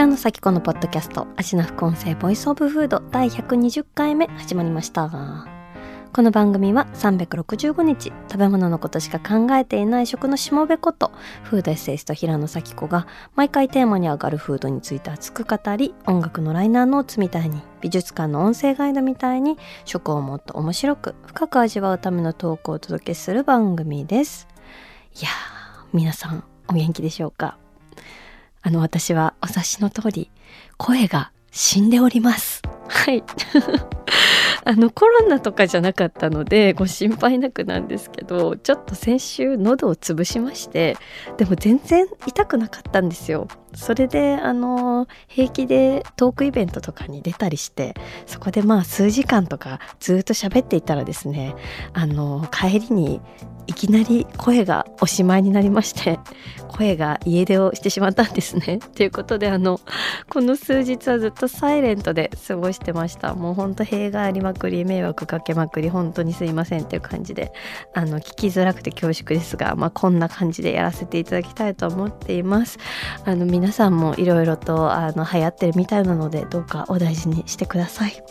[0.00, 5.46] 平野咲子のポッドキャスト味な副音声 Voice of Food 第120回目始まりました。
[6.14, 24.48] この番組は365日食べ物のことしか考えていない食のしもべことフードエッセイスト平野咲子が毎回テーマに上がるフードについて熱く語り音楽のライナーノーツみたいに美術館の音声ガイドみたいに食をもっと面白く深く味わうためのトークをお届けする番組です。
[25.14, 27.58] いやー皆さんお元気でしょうか？
[28.62, 30.30] あの私はお察しの通り
[30.76, 32.62] 声が死んでおります。
[32.90, 33.22] はい
[34.64, 40.96] あのコロナとかじゃなかったのでご心配なくなんですけどちょっと先週喉を潰しまして
[41.38, 47.94] でも全然痛くなかったんですよそれであの平気でトークイベントとかに出たりして
[48.26, 51.54] そこでまあ数時間とかずっと喋っていたらですね
[51.92, 53.20] あの帰りに
[53.70, 56.18] いきなり声がおしまいになりまして
[56.66, 58.80] 声が家出をしてしまったんですね。
[58.96, 59.78] ということであの
[60.28, 67.52] この数日はずっとサイレントで過ごしてましたもうほんと弊がありまくり迷惑かけまくり本当にすいませんっていう感じで
[67.94, 72.78] あの聞きづらくて恐縮ですが、まあ、こんな感じでやらせていただきたいと思っています。
[73.24, 78.22] あの皆さんもいろいろとあの流行ってるみたいなのでどうかお大事にしてください。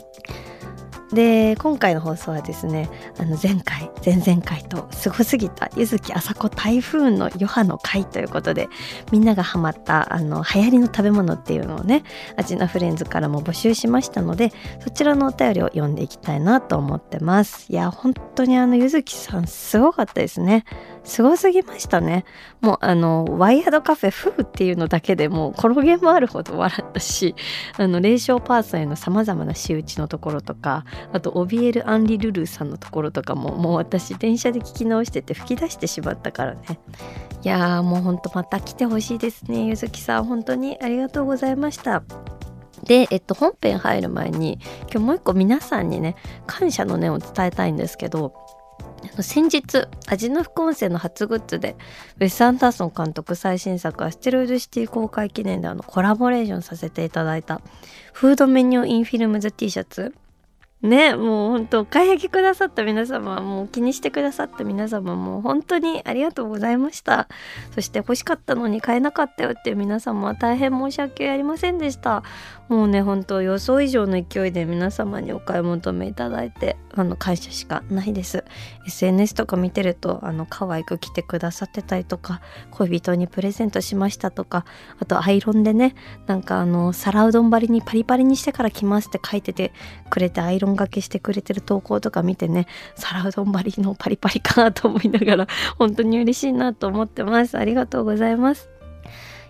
[1.13, 8.69] で今回の放送はですねあの前回前々回とすごすぎた柚木あさこ台風の余波の回ということで
[9.11, 12.03] みんながハマったあの流行りの食べ物っていうのをね
[12.37, 14.51] アジナフレンズからも募集しましたので
[14.83, 17.65] そちらのお便りを読んでいきたいなと思ってます。
[17.69, 20.65] いや本当にあの柚木さんすごかったですね。
[21.03, 22.25] すごすぎましたね。
[22.61, 27.35] もうあのワイヤードカフェフーっていうのだけでもう転げ回るほど笑ったし
[27.77, 36.79] あの霊障パーソンへのさまざまな仕打ちのところとかあとオビエル・アンリ・ルルーさんのところとかももう私電車で聞き直してて吹き出してしまったからね。
[37.43, 39.65] いやーもうほんとまた来てほしいですね。
[39.65, 42.03] ゆずきさん本当にありがとうございました。
[42.83, 46.15] で、えっと、本編入る前に今日もう一個皆さんにね
[46.47, 48.33] 感謝の念を伝えたいんですけど
[49.21, 51.75] 先日味の副音声の初グッズで
[52.19, 57.61] ウェス・アンダーソン監督最新作アステロイドシティ公開記念であのコラボレーションさせていただいた
[58.13, 60.13] フードメニューインフィルムズ T シャツ。
[60.81, 67.27] ねもう本当お買い上げくださった皆様もう気にしてくださった皆様も本当にありがとうございました。
[67.75, 72.23] そして欲しかったのに買えなかったよっていう皆様は大変申し訳ありませんでした。
[72.69, 78.45] もうね本当予想以上の勢いで皆様にお買い求めいただいてあの感謝しかないです。
[78.85, 82.41] SNS とか見てるとあの可愛く着てくださってたりとか
[82.71, 84.65] 恋人にプレゼントしましたとか
[84.99, 85.95] あとアイロンでね
[86.27, 89.71] なんかあの皿うどん張りにパリパリにしてから着ますって書いてて
[90.11, 95.47] くれてアイロンがけしてくれてる投稿とか見てね皿うどん張りのパリパリかなと思いながら
[95.79, 97.57] 本当に嬉しいなと思ってます。
[97.57, 98.78] ありがとうございます。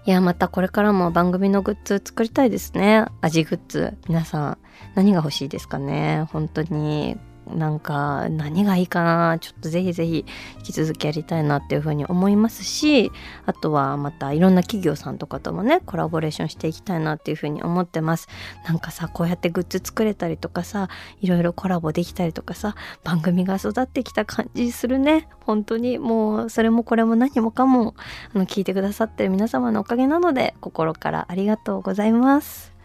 [0.05, 3.05] いやまたこれからも番組のグッズ作りたいですね。
[3.21, 3.97] 味グッズ。
[4.07, 4.57] 皆さん
[4.95, 6.25] 何が欲しいですかね？
[6.31, 7.17] 本当に。
[7.53, 9.39] なんか何がいいかな？
[9.39, 10.25] ちょっとぜひぜひ
[10.57, 13.11] 引き続きやりたいなっていうふうに思いますし
[13.45, 18.27] あとはまたいろんな企業さんとかともねコラボレーションしていきたいなっていうふうに思ってます。
[18.67, 20.89] なんかさこうやってグッズ作れたりとかさ
[21.21, 25.27] いろいろコラボできたりとかさ番組が育ってきた感じするね。
[25.45, 27.95] 本当にもうそれもこれも何もかも
[28.35, 32.78] あの聞いてくださってる皆様のおかげなので心からありがとうございます。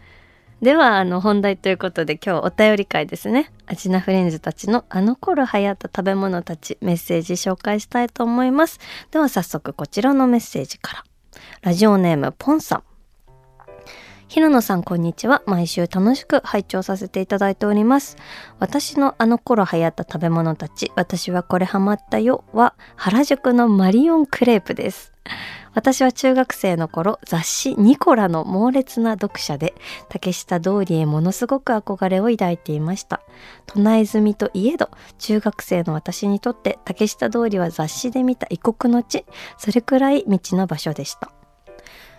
[0.61, 3.51] ではあの本題ということで今日お便り会ですね。
[3.67, 8.79] アジナフレンズたちのあの頃流行った食べ物たちメッセージ紹介したいと思います。
[9.11, 11.03] では早速こちらのメッセージから。
[11.61, 12.83] ラジオネームポンさん。
[14.27, 15.43] 平野さんこんにちは。
[15.45, 18.17] 毎週楽しく拝聴させていただいております。
[18.59, 25.13] 私のあの頃流行った食べ物たち私はこれハマったよは原宿のマリオンクレープです。
[25.75, 29.75] 私は中学生の頃雑誌「ニコラ」の猛烈な読者で
[30.09, 33.21] 竹下通りへものすごく憧れを抱いていました。
[33.67, 34.89] 唱え済みといえど
[35.19, 39.25] 中学生の私にとって竹下通りは雑誌で見た異国の地
[39.57, 41.34] それくらい道の場所でした。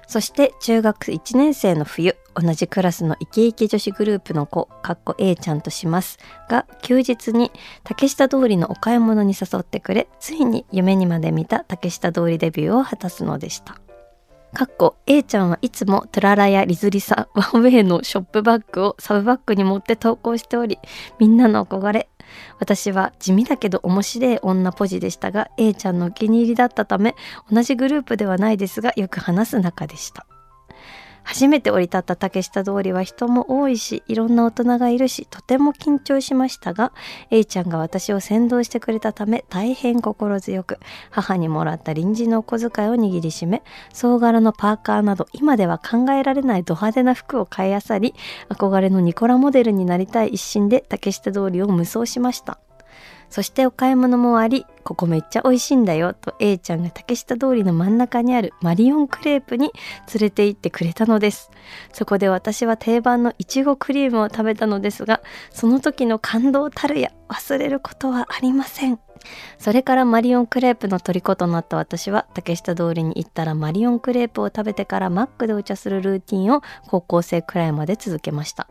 [0.06, 6.18] そして中学1年生の冬同じクラスのイケイケ女子グループの子かっこ A ちゃんとします。
[6.48, 7.50] が休日に
[7.82, 13.80] 竹下通りのお買い物に誘ってくれついに夢にまで見た竹下通りデビューを果たすのでした。
[14.56, 20.78] かっこ A ちゃんはいつもトゥララやリズリサワンウェイのショップバッグをサブバッグに持って投稿しており
[21.18, 22.08] みんなの憧れ
[22.58, 27.14] 私は地味だけど面白い女ポジでしたが A ちゃんのお気に入りだったため
[27.50, 30.26] 同じグループではないですがよく話す仲でした。
[31.26, 36.92] 初めて降り立った竹下通りは人も多いしいろんな大人がいるしとても緊張しましたが
[37.30, 40.78] A ちゃんが私を先導してくれたため大変心強く
[41.10, 48.14] 母にもらった臨時のお小遣いを握りしめ総柄のパーカーなど今では考えられないド派手な服を買いあさり
[48.48, 52.60] 憧れのニコラモデルになりたい一心で竹下通りを無双しました。
[53.30, 59.72] そしてお買い物もありここめっちゃ美味しいんだよと A ちゃんが竹下通りの真ん中にあるマリオンクレープに
[60.14, 61.50] 連れて行ってくれたのです。
[61.92, 65.20] そこで私は定番のいちごクリームを食べたのですが
[65.50, 69.05] その時の感動たるや忘れることはありません。
[69.58, 78.68] それからマリオンクレープの虜となった私は竹下通りに行ったらマリオンクレープを食べてからマックでお茶するルーティンを高校生くらいまで続けました。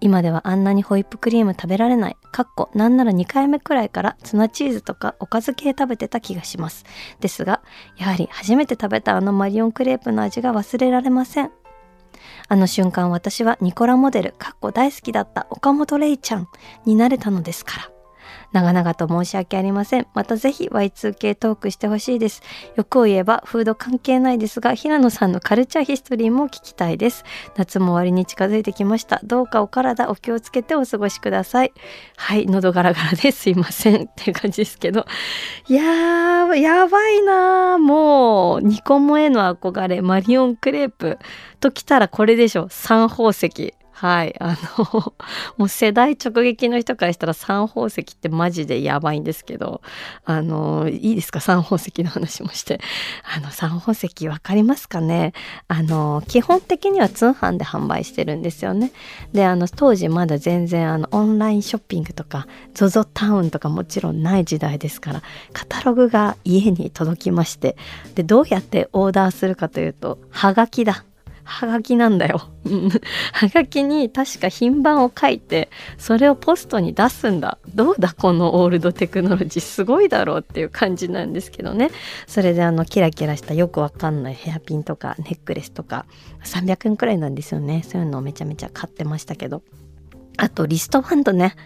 [0.00, 2.16] 今ではあんなにホイップクリーム食べられない。
[2.32, 6.84] かっこなんなら2回目くらいからツナチーズとかおかず系食べてた気がします。
[7.20, 7.60] ですが
[7.96, 11.50] やはり初めて食べたあのマリオンクレープの味が忘れられません。
[12.48, 16.48] あの瞬間私はニコラモデルかっこ大好きだった岡本レイちゃん
[16.84, 17.99] になれたのですから。
[18.52, 20.06] 長々と申し訳ありません。
[20.14, 22.42] またぜひ Y2K トークしてほしいです。
[22.76, 27.24] 欲を言えばフード関係ないですが、平野さんのカルチャーヒストリーも聞きたいです。
[27.56, 29.20] 夏も終わりに近づいてきました。
[29.24, 31.72] どうかお体お気をつけてお過ごしください。
[32.16, 35.06] はい、喉ガラガラですいませんっていう感じですけど。
[35.68, 37.78] いやー、やばいなー。
[37.78, 41.18] もう、ニコモへの憧れ、マリオンクレープ
[41.60, 42.68] ときたらこれでしょ。
[42.70, 43.74] 三宝石。
[44.00, 44.34] はい。
[44.40, 45.12] あの、
[45.58, 49.82] もう世代直撃の人からしたら三宝石ってマジでやばいんですけど、
[50.24, 51.40] あの、いいですか？
[51.40, 52.80] 三宝石の話もして。
[53.36, 55.34] あの、三宝石わかりますかね？
[55.68, 58.90] あの、基本的には通販で販売してるんですよね。
[59.34, 65.22] で、あの、当時まだ全然あの、オンラインショッピングとか、ZOZO タウンとかもちろんない時代ですから、
[65.52, 67.76] カタログが家に届きまして、
[68.14, 71.04] で、どうやってオーダーするかというと、はがきだ。
[71.50, 72.42] はがきなんだよ。
[73.32, 75.68] はがきに確か品番を書いて
[75.98, 77.58] それをポストに出すんだ。
[77.74, 81.90] どうだこのオールドテクノロジーすごいだろうっていう感じなんですけどね。
[82.28, 86.06] それであのキラキラしたよくわかんないヘアピンとかネックレスとか
[86.44, 87.82] 300円くらいなんですよね。
[87.86, 89.62] そういうのをめちゃめちゃ買ってましたけど。
[90.36, 91.56] あとリストバンドね。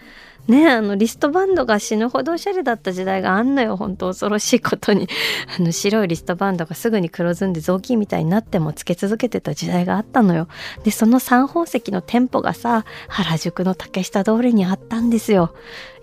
[0.47, 5.07] ねあのリストバンドが死ぬほどおしゃれだった時代があんのよ本当恐ろしいことに。
[5.57, 10.47] あの白いリストバンドがすぐに黒ずんで雑巾みたいになってもつけ続けてた時代があったのよ。
[10.83, 15.53] でその三宝石の店舗がさ原宿の竹下通りにあったんですよ。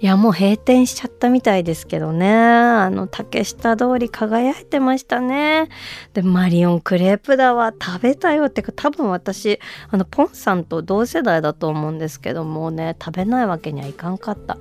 [0.00, 2.28] いやもう閉店しちゃったみたいですけどね。
[2.28, 5.68] あの竹下通り輝いてましたね。
[6.12, 7.72] でマリオンクレープだわ。
[7.80, 9.60] 食べたよってか多分私
[9.90, 14.58] あのポンさんと同世代だと思うんですけどもうね食べないわけにはいかんかった。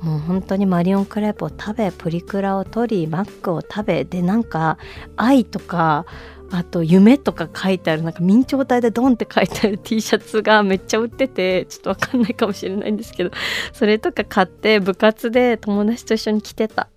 [0.00, 4.78] もう本当にマリオンクレープを食べプリクラを取りマックを食べでなんか
[5.16, 6.04] 愛とか
[6.50, 13.30] あと夢とか書いてあるなんか明朝体でドンって書いてある T シャツがめっちゃ売っててちょっとわかんないかもしれないんですけど
[13.72, 16.88] それとか買って部活で友達と一緒に着てた。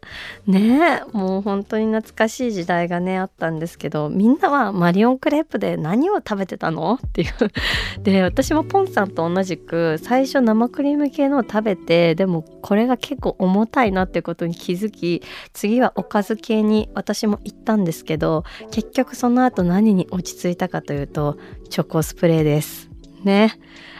[0.47, 6.99] ねえもう本当に懐かしい時代がねあったんですけどみんなはマリオンクレープで何を食べてたの？
[7.05, 7.33] っていう。
[8.01, 21.37] で私もポンさんと同じく最初生クリーム系のを食べてでもこれが結構重たいなってことに気づき次はおかず系に私も行ったんですけど結局そのの後何に落ち着いたかというと
[21.69, 22.89] チョコスプレーです。
[23.23, 23.57] ね。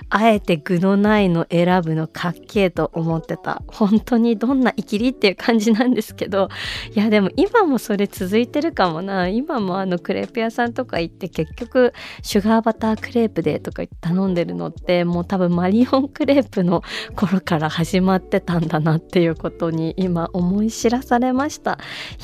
[0.10, 3.62] あえて具のないの選ぶのかっけえと思ってた。
[3.68, 6.50] 本当にどんなイキリっていう感じなんですけど。
[6.96, 9.28] いやでも今もそれ続いてるかもな。
[9.28, 16.84] 今もあのクレープ屋さんとか行って結局シュガーバタークレープでとか頼んでるのってもう多分マリオンクレープの
[17.16, 21.78] 頃から始まってたんだなっていうことに今思い知らされました。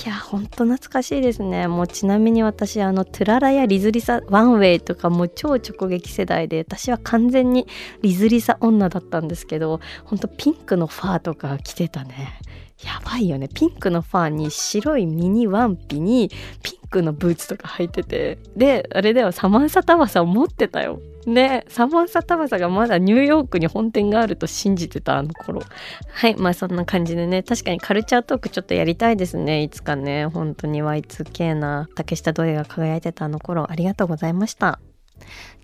[0.06, 1.68] いやほんと懐かしいですね。
[1.68, 7.68] もうちなみに私あのトゥララやリズリサワンウェイとかも超直撃世代で私は完全に
[8.02, 12.40] リズリサ女だったんですけどほんとピンクのファーとか着てたね。
[12.84, 13.48] やばいよね。
[13.48, 16.30] ピンクのファーに白いミニワンピに
[16.62, 18.38] ピンクのブーツとか履いてて。
[18.58, 21.00] であれではサマンサタバサを持ってたよ。
[21.26, 21.64] ね。
[21.70, 25.62] サマンサタバサがまだニューヨークに本店があると信じてたあの頃。
[26.10, 26.36] はい。
[26.36, 27.44] まあそんな感じでね。
[27.44, 29.64] 確かにカルチャートークちょっとやりたいですね。
[29.64, 30.26] いつかね。
[30.26, 33.72] 本当に Y2K な竹下土井が輝いてたあの頃。
[33.72, 34.80] ありがとうございました。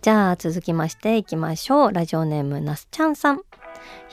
[0.01, 1.93] じゃあ続きましていきましょう。
[1.93, 3.41] ラジオネームなすちゃんさん。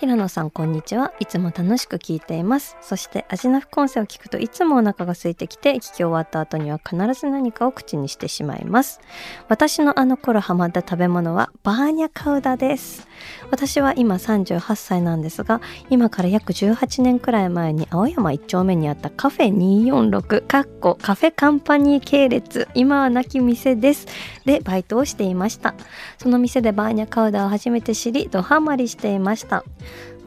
[0.00, 1.12] 平野さんこんにちは。
[1.19, 2.76] いつも楽しく聞いています。
[2.81, 9.00] そして味の副音声を聞くといつもお腹が空いてきて聞き終わった後には必ず何かを口にしてしまいます。
[9.49, 13.09] 私のあの頃ハマった食べ物はバーニャカウダです。
[13.50, 22.69] 私は今38歳なんですが今から約18年くらい前に青山1丁目にあったカフェ246かっこカフェカンパニー系列。
[22.75, 24.07] 今は亡き店です。
[24.45, 25.75] でバイトをしていました。
[26.19, 29.64] その店でバーニャカウダを初めて知りドハマりしていました。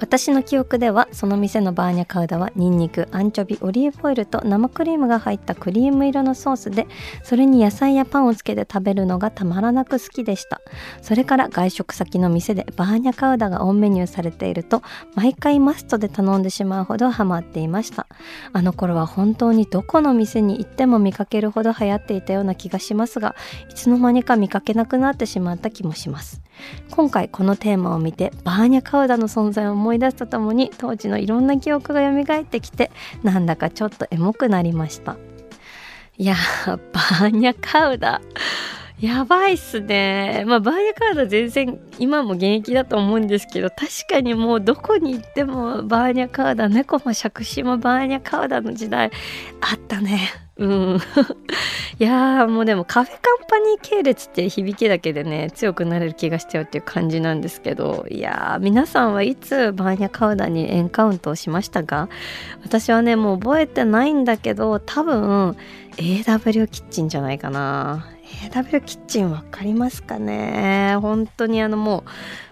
[0.01, 6.88] 私の記憶ではその店のバーニャカウダはニンニクアンチョビオリーブオイルと生クリームが入ったクリーム色のソースで
[7.22, 10.60] それに野菜やパンをつけて食べるのがたまらなく好きでした。
[11.03, 14.81] それから外食先の店でバーニャカウダがオンメニューされていると
[15.13, 18.08] 毎回マストで頼んでしまうほどハマっていました。
[18.53, 23.36] あの頃は本当にどこの店に行っても見かけるほど流行っていたような気がしますが
[23.70, 26.41] いつの間にか見かけなくなってしまった気もします。
[26.89, 32.91] 今回このテーマを見てバーニャカウダの存在を思い出すとともに当時のいろんな記憶が蘇ってきて
[33.24, 35.17] なんだかちょっとエモくなりました。
[36.17, 36.36] いや
[36.67, 38.21] バーニャカウダ。
[39.01, 40.43] やばいっすね。
[40.46, 49.10] まあ、バーニャカウダ全然今も現役だと思うんですけど、確かにもうどこに行ってもバーニャカウダ、猫も杓子もバーニャカウダの時代
[49.60, 50.20] あったね。
[50.58, 51.00] うん。
[51.98, 62.10] いやーもうでもカフェカンパニー系列って響きだけでね強くなれる気がしちゃうっていう感じなんですけどいやー皆さんはいつバーニャカウダにエンカウントをしましたか？
[62.63, 65.55] 私はねもう覚えてないんだけど多分
[65.98, 68.08] AW キッチンじゃないかな
[68.52, 70.96] AW キッチンわかりますかね？
[71.02, 72.04] 本当にあのもう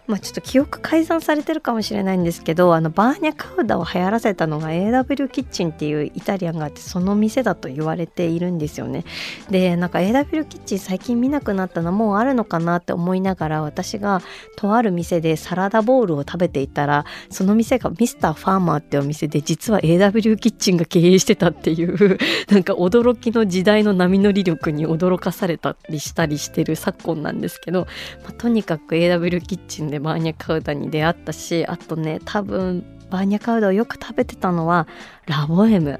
[0.09, 9.05] まあ、ちょっと記憶改ざんされてるかもしれないんですけどあのバーニャカウダを流行らせたのが AW キッチンっていうイタリアンがあってその店だと言われているんですよね。
[9.51, 14.23] でなんか AW キッチン最近見なくなったのもうあるのかなって思いながら私が
[14.57, 22.17] とある店でサラダボウルを食べていたらその店がミスターファーマーってお店で実は AW キッチンが経営してたっていう
[22.49, 27.85] なんか驚きの時代の波乗り力に驚かされたりしたりしてる昨今なんですけど、
[28.23, 34.87] まあ、とにかく AW キッチンででバーニャカウダに出会ったしあとね多分バーニャカウダをよく食べてたのは
[35.25, 35.99] ラボエム。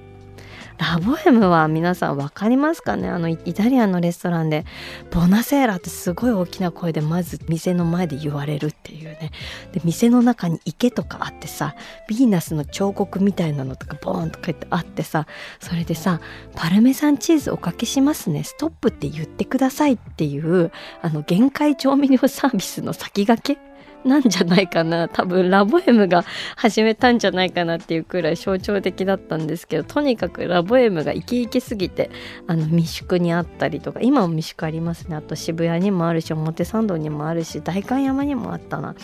[0.78, 3.10] ラボエムは皆さん分かりますかね？
[3.10, 4.64] あのイタリアンのレストランで
[5.12, 9.32] ボナセーラってすごい大きな声でまず店の前で言われるっていうね。
[9.74, 11.76] で店の中に池とかあってさ
[12.10, 15.28] ヴィーナスの彫刻みたいなのとかボーンとか言ってあってさ
[15.60, 16.22] それでさ
[16.56, 18.46] パルメザンチーズおかけしますね。
[18.46, 23.69] ストップって言ってくださいっていうあの限界調味料サービスの先駆け
[24.06, 25.08] なんじゃないかな。
[25.08, 26.24] 多分ラボエムが
[26.56, 32.10] 始めたんじゃないかなっていうくらい象徴的だったんですけどとにかくラボエムがイケイケすぎて
[32.48, 35.16] あの未宿にあったりとか今も未宿ありますね。
[35.16, 38.96] あと渋谷にもあるし表参道にもあるし代官山にもあったな、ま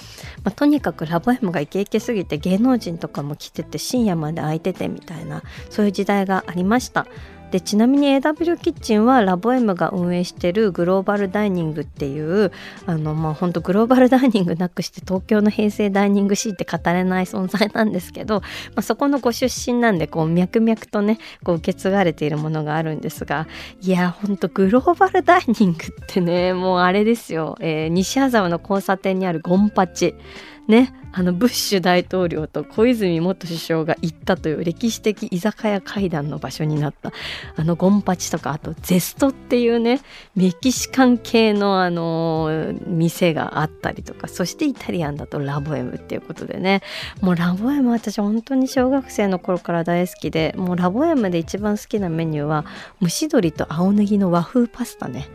[0.46, 7.06] あ、とにかくラボエムがイケイケすぎて芸能人とかも来てて深夜まで空いててみたいなそういう時代がありました。
[7.56, 12.52] でちなみに AW キッチンはラボエムが運営してるグローバルダイニングっていう
[12.86, 18.48] あのまあ本当グローバルダイニングなくして東京の平成ダイニングシーって語れない存在なんですけど、ま
[18.78, 23.48] あ、そこのご出身なんでこう脈々とねこう受け継がれているものがあるんですが
[23.80, 30.14] いやほんとグローバルダイニングってねもうあれですよ、えー、西麻布の交差点にあるゴンパチ。
[30.68, 37.14] ねあのブッシュ大統領と小泉元首相が行ったという歴史的居酒屋会談の場所になった。
[37.56, 40.02] あのゴンパチとかあとゼストっていうね
[40.36, 46.82] メキシカン系のあの店があったりとかそしてイタリアンだとラボエムっていうことでね。
[47.22, 52.66] もうラボエム私本当に小学生の頃から大好きでもうラボエムで一番好きなメニューは
[53.02, 55.30] 蒸し鶏と青ネギの和風パスタね。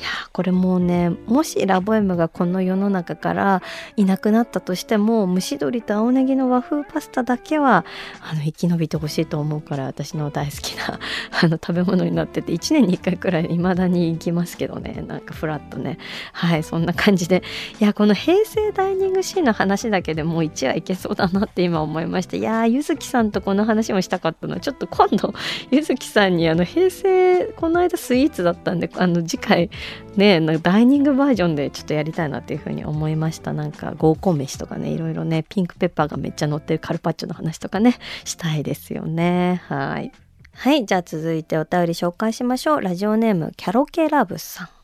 [0.00, 3.62] やこれもうねもしラボエムがこの世の中から
[3.96, 7.84] いなくなったとしても蒸し鶏と青ネギの和風パスタだけは
[8.20, 10.98] あの生き延びてほしいと思うから私の大好きな
[11.42, 15.04] あの食べ物になってて1年に1回くらい未だに行きますけどね。
[15.06, 15.98] なんかフラッとね。
[16.32, 17.42] はいそんな感じで。
[17.80, 24.60] いやこの平成ダイニングシーンの話だけでもう1話いけそうだなって今思いましたいやーゆずきさんとこの話もしたかったの。
[24.60, 25.34] ちょっと今度
[25.70, 29.70] ゆずきさんにあの平成この間スイーツだったんであの次回
[30.16, 33.52] ねなんかダイニングバージョンでちょっとやりたいなっていうふうに思いました。
[33.52, 39.62] なんか合コン飯とかねいろいろねピンクペッパーがめっちゃ乗ってるカルパッチョの話とかねしたいですよね。
[39.66, 40.12] はい。
[40.54, 42.80] はいじゃあ続いてお便り紹介しましょう。
[42.82, 44.81] ラジオネームキャロケラブさん。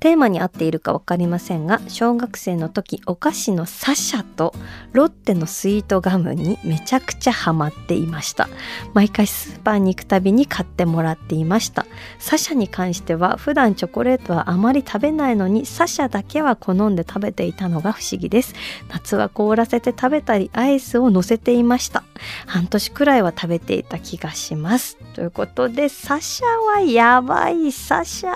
[0.00, 4.54] テーマに合っているか分かりませんが小学生の時お菓子のサシャと
[4.92, 8.48] ロッテのスイートガムにめちゃくちゃハマっていました。
[8.94, 11.86] 毎回スーパーに行くたびに買ってもらっていました。
[12.18, 18.54] サシャに関しては普段チョコレートはあまり食べないのにサシャだけは好んで食べていたのが不思議です。
[18.88, 22.04] 夏は凍らせて食べたりアイスを乗せていました。
[22.46, 24.96] 半年くらいは食べていた気がします。
[25.14, 26.46] ということでサシャ
[26.76, 28.32] はやばいサシャ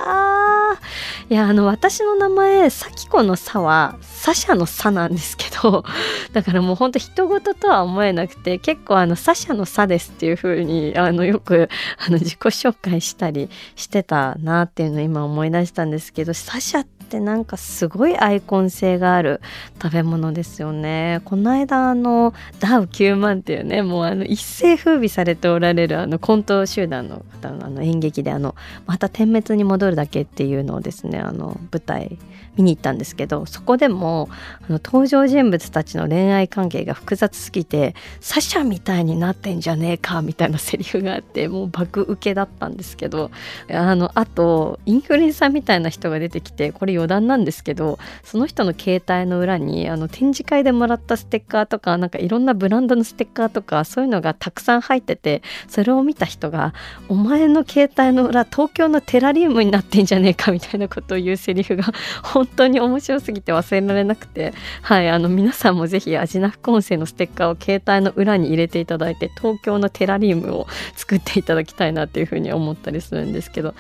[1.29, 5.85] いやあの私の名前サキコの「さ」はサシャの「さ」なんですけど
[6.33, 19.41] だからもうほんと人事とは思えなくて結構あのサシャの「さ」ですっていう風にあのよくあの自己紹介したりしてたなっていうのを今思い出したんですけどサシャってってなんかすごいアイコン性がある
[19.81, 21.21] 食べ物ですよね。
[21.25, 32.19] この間あのダウ9万っていうねもうあの一世風靡されておられるあのコント集団の方のあの演劇であのまた点滅に戻るだけっていうのをですねあの舞台
[32.57, 34.29] 見に行ったんですけどそこでも
[34.69, 43.31] あの登場人物たちの恋愛関係が複雑すぎてサシャみたいになってんじゃねえかみたいなセリフがあってもう爆受けだったんですけど
[43.71, 56.75] あのあとインフルエンサーみたいな人が出てきてこれ余談なんですけどその人の携帯の裏にあの展示会でもらったステッカーとかなんかいろんなブランドのステッカーとかそういうのがたくさん入っててそれを見た人が
[57.09, 61.85] 「お前の携帯の裏東京のテラリウムになってんじゃねえか」みたいなことを言うセリフが
[62.23, 73.75] 本当に面白すぎて忘れられなくて、はい、あの皆さんもぜひアジナ副音声のステッカーを携帯の裏に入れていただいて東京のテラリウムを作っていただきたいなっていうふうに思ったりするんですけど。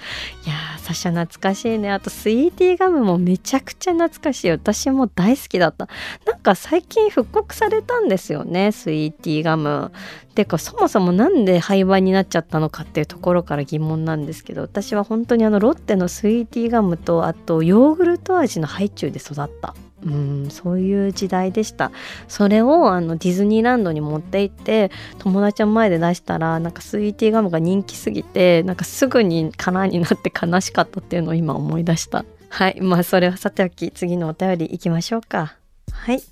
[0.44, 1.90] いやーサシャ懐かしいね。
[1.90, 4.50] あとスイーティーガムもめちゃくちゃ懐かしい。
[4.50, 5.88] 私も大好きだった。
[6.26, 9.92] なんか最近復刻されたんですよねスイーティーガム。
[10.34, 19.74] てかそもそも何で廃盤になっちゃったのかっていうところから疑問なんですけど私は本当にあのロッテのスイーティーガムとあとヨーグルト味のハイチュウで育った。
[20.04, 21.90] うんそういう時代でした。
[22.28, 32.24] それをあのディズニーランドに持って行って友達の前で出したらなんかスイーティーガムが人気すぎてなんかすぐに空になって悲しかったっていうのを今思い出した。
[32.48, 32.80] はい。
[32.80, 35.56] まあそれはさておき次のお便りいきましょうか。
[35.92, 36.22] はい。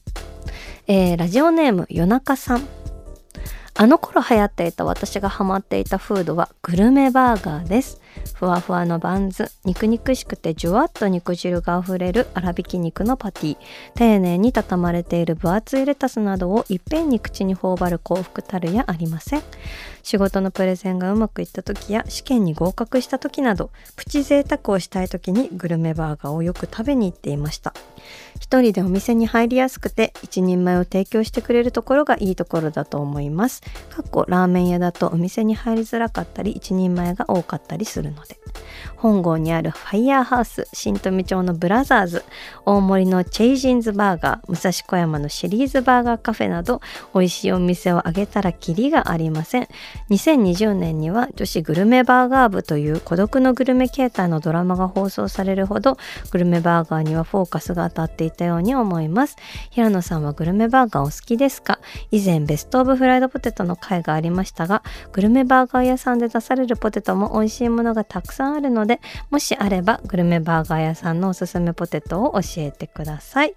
[0.86, 2.66] えー、ラジオネーム夜中さん。
[3.76, 8.00] あの頃流行っていた私がハマっていたフードはグルメバーガーです。
[8.34, 13.56] ふわふわのバンズ、肉肉しくてじゅわっと肉汁があふれる粗挽き肉のパティ、
[13.94, 19.42] 丁寧に畳まれている分厚いレタスなどをいっぺんに口に頬張る幸福たるやありません。
[20.04, 27.72] 仕事のプレゼンがうまくいった時や試験に合格した時などプチ贅沢をしたい時にグルメバーガーをよく食べに行っていました
[28.40, 33.62] 一人でお店に入りやすくて一人前を提供してくれるところがいいところだと思います。
[33.90, 38.38] かっこラーメン屋だとお店に入りづらかったり一人前が多かったりするので。
[38.96, 42.24] 本郷にあるファイヤーハウス新富町のブラザーズ
[42.64, 46.80] 大森のチェイジンズバーガー武蔵小山のシリーズバーガーカフェなど
[47.14, 49.68] 美味しいお店を挙げたらキリがありません。
[50.10, 55.98] 2020年には女子グルメバーガー部という孤独のグルメ形態のドラマが放送されるほど
[56.30, 59.36] グルメバーガーにはフォーカスが当たっていたように思います。
[59.70, 61.78] 平野さんはグルメバーガーお好きですか？
[62.10, 73.54] 以前ベストオブフライドポテトの回がありましたがグルメバーガー屋さんで出されるポテトも美味しいものがたくさんあるのでもしあればグルメバーガー屋さんのおすすめポテトを教えてください。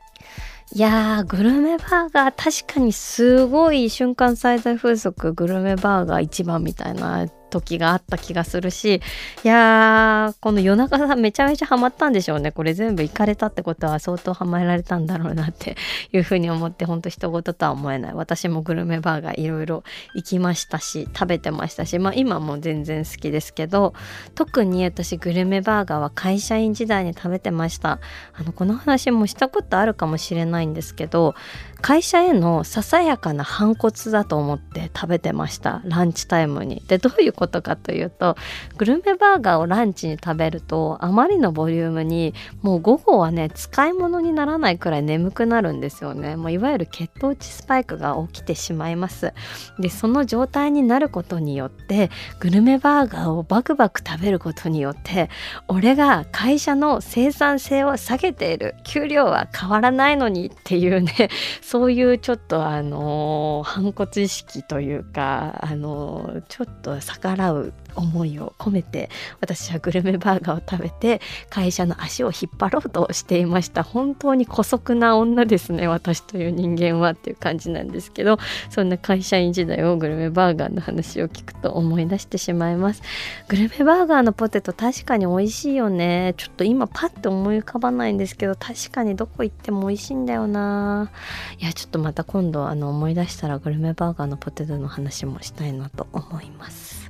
[0.74, 9.02] いやーグルメバーガー確かにすごい瞬間最大風速グルメバーガー一番みたいな時があった気がするし
[9.44, 12.52] いやーこの夜中さんめちゃめちゃハマったんでしょうね。
[12.52, 15.76] これ全部行かれたってことは相当ハマられたんだろうなって
[16.14, 18.14] いうふうに思ってほんと人事とは思えない。
[18.14, 19.84] 私もグルメバーガーいろいろ
[20.16, 23.94] 行きましたし食べてましたしまあ今も全然好きですけど
[24.36, 28.00] 特に私グルメバーガーは会社員時代に食べてました。
[28.34, 31.36] あのこの話もしたことあるかもしれないんですけど
[31.82, 36.82] 会社へのささやかな反骨だと思って食べてましたランチタイムに。
[36.88, 38.36] でどういうことかというと
[38.78, 46.36] グルメバーガーをランチに食べるとあまりのボリュームにもう午後はね使い物にならないくらい眠くなるんですよね。
[46.36, 49.34] もういわゆる血糖値スパイクが起きてしまいます。
[49.80, 52.10] でその状態になることによって
[52.40, 55.30] グルメバーガーをバクバク食べることによって
[55.68, 58.76] 俺が会社の生産性を下げている。
[58.84, 61.30] 給料は変わらないのにっていうね
[61.70, 69.10] そういうちょっとあの反骨意識というかあのちょっと逆らう思いを込めて
[69.42, 73.84] 私はグルメバーガーを食べて会社の足を引っ張ろうとしていました。
[73.84, 78.38] 本当に姑息な女ですね私という人間はっていう感じなんですけど
[78.70, 83.02] そんな会社員時代をグルメバーガーの話を聞くと思い出してしまいます。
[83.48, 86.34] グルメバーガーのポテト確かに美味しいよね。
[86.38, 91.12] ちょっと今パッと思い浮かばないんですけど確かにどこ行っても美味しいんだよな。
[91.60, 97.07] いやちょっとまた今度あの思い出したらグルメバーガーのポテトの話もしたいなと思います。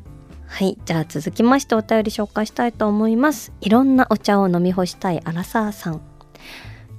[0.48, 0.78] はい。
[0.86, 3.52] じゃあ続きましてお便り紹介したいと思います。
[3.62, 6.16] いろんなお茶を飲み干したいアラサーさん。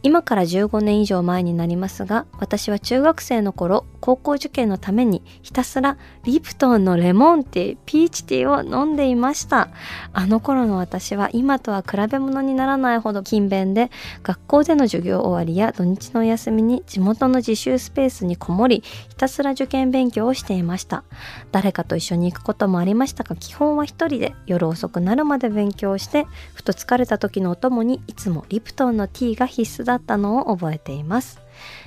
[0.03, 9.71] 今から15年以上前になりますが私は中学生の頃高校受験のためにひたすらリプトンのレモンティーピーチティーを飲んでいました。
[10.13, 13.91] あの頃の私は今とは比べ物にならないほど勤勉で
[14.23, 21.03] 学校での授業終わりや土日のお休みに地元の自習スペースにこもりひたすら受験勉強をしていました。
[21.51, 31.41] 誰かと一緒に行くこともありましたが基本は一人で夜遅くなるまで勉強してふと疲れた時のお供にいつもリプトンのティーが必須だったのを覚えています。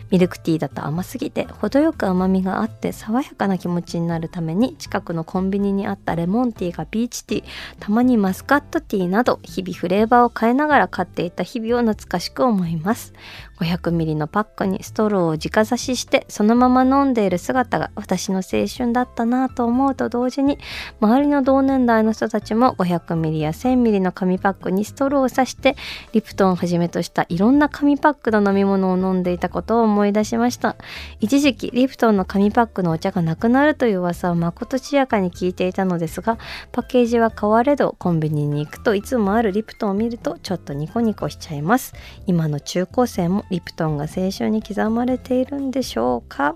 [0.10, 7.46] ミルクティーだと甘すぎて程よく甘みがあって爽やかな気持ちになるために近くのコンビニにあったレモンティーがビーチティー
[7.80, 13.14] たまにマスカットティーなど日々フレーバーを変えながら買っていた日々を懐かしく思います。
[13.62, 20.58] 500ml のパックにストローを直差ししてそのまま飲んでいる姿が私の青春だったなぁと思うと同時に
[21.00, 25.76] 周りの同年代の人たちも 500ml や 1000ml の紙パックにストローを刺して
[26.14, 30.76] リプトンをはじめとしたいろんな紙パックの飲み物を飲んでいたことを思い出しました。
[31.20, 36.38] 一時期リプトンの紙パックのお茶がなくなるという噂をまことしやかに聞いていたのですが
[36.72, 41.94] パッケージは変われどコンビニに行くといつもあるリプトンを見るとちょっとニコニコしちゃいます。
[42.26, 46.56] 今の中高生もリプトンが青春に刻まれているんでしょうか？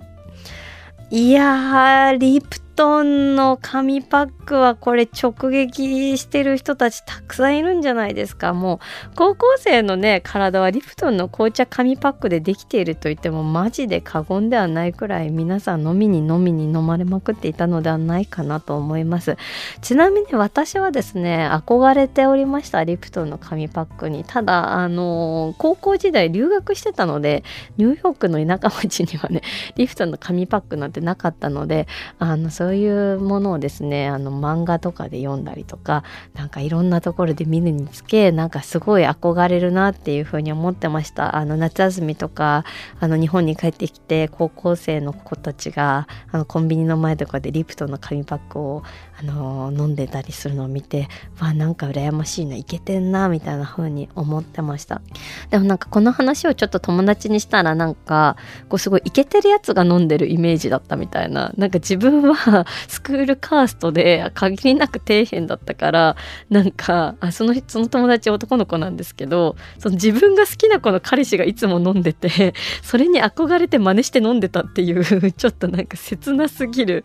[1.11, 8.53] いやーリプトンの紙パックはこれ直撃してる人たちたくさんいるんじゃないですか。
[8.53, 19.37] もう高校生のね体はリプトンの紅茶紙パックでできていると言ってもマジで過言ではないくらい皆さん飲みに飲みに飲まれまくっていたのではないかなと思います。
[19.81, 27.43] ちなみに私はですね憧れておりましたリプトンの紙パックにただあの高校時代留学してたので
[27.77, 29.41] ニューヨークの田舎町にはね
[29.75, 31.87] リプトンの紙パックなんてなかったので
[32.19, 41.35] あのそういうものをですねあの漫画とかで読んだりとかなんかいろんなところで見るにつけなんかすごい憧れるなっていうふうに思ってました。
[41.35, 42.63] あの夏休みとか
[42.99, 48.83] あの日本に帰ってきて高校生の子たちがあのコンビニの前とかでリプトンの紙パックを
[49.17, 51.07] あの飲んでたりするのを見て
[51.39, 55.01] わなんか羨ましいないけてんなみたいな風に思ってました。
[55.49, 58.37] でもなんかこの話をちょっと友達にしたらなんか
[58.69, 61.51] こうすごいイケてるやつが飲んでるイメージだったみたいな。
[61.57, 62.54] なんか自分は
[62.87, 66.15] スクールカーストで限りなく底辺だったから
[66.49, 77.03] なんかあそのその友達男の子なんですけどその自分が好きな子の彼氏がいつも飲んでてそれに憧れて真似して飲んでたっていうちょっとなんか切なすぎる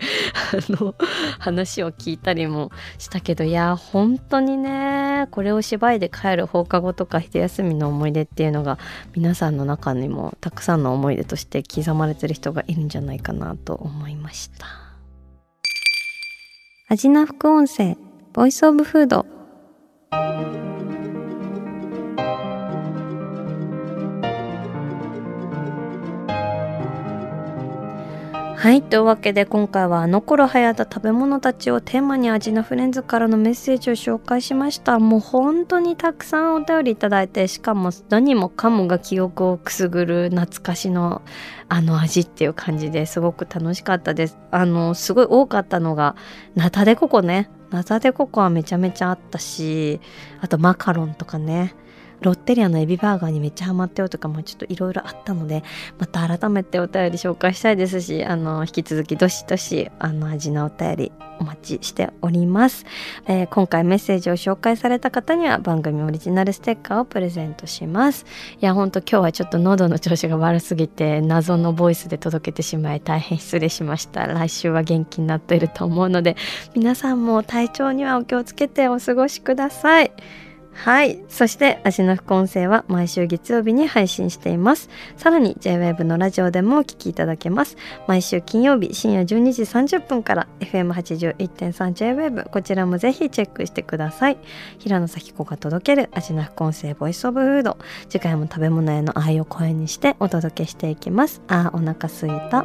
[0.53, 0.95] あの
[1.39, 8.79] 話を聞いたりもしたけどいや本当にねこれを芝居で帰る放課後とか昼休みの思い出っていうのが
[9.15, 14.90] 皆さんの中にもたくさんの思い出として刻まれてる人がいるんじゃないかなと思いました。
[16.93, 17.97] 味な副音声
[18.33, 19.25] ボイスオブフード
[28.61, 28.83] はい。
[28.83, 34.99] というわけで今回はあの頃流行った食べ物たちをテーマに味のフレンズからのメッセージを紹介しました。
[34.99, 41.23] もう本当にたくさんお便りいただいて、しかも何もかもが記憶をくすぐる懐かしの
[41.71, 44.37] あの味っていう感じですごく楽しかったです。
[44.51, 46.15] あの、すごい多かったのが
[46.55, 47.49] ナタデココね。
[47.71, 50.03] ナタデココはめちゃめちゃあったし、
[50.43, 51.75] あとマカロンとかね。
[52.21, 55.63] ロッテリアのエビバーガーにめっちゃハマったよとかもちょっといろいろあったので
[55.99, 62.85] また改めてお便り紹介したいですしあの引き続きどしどしあの味のお便りお待ちしております、
[63.27, 68.27] えー、今回メッセージを紹介された方には番組オリジナルステッカーをプレゼントします。
[68.61, 74.27] いやほんと今日はちょっと喉の調子が悪すぎて謎のボイスで届けてしまい大変失礼しました。
[74.27, 76.37] 来週は元気になっていると思うので
[76.75, 80.13] 皆さんも体調にはお気をつけてお過ごしください。
[80.85, 81.19] はい。
[81.29, 84.89] そして足の副音声は毎週月曜日に配信しています。
[85.19, 87.77] さらに JWAVE のラジオでもお聞きいただけます。
[88.07, 94.39] 毎週金曜日深夜12時30分から FM81.3JWAVE こちらもぜひチェックしてください。
[94.79, 97.77] 平野咲子が届ける足の副音声ボイスオブフード。
[98.09, 101.43] 次回も食べ物への愛を声にしてお届けしていきます。
[101.49, 102.65] あーお腹すいた。